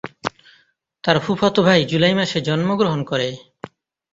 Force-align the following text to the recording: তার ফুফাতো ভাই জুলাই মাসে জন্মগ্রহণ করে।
তার 1.03 1.17
ফুফাতো 1.19 1.59
ভাই 1.63 1.79
জুলাই 1.85 2.13
মাসে 2.15 2.37
জন্মগ্রহণ 2.41 3.01
করে। 3.03 3.29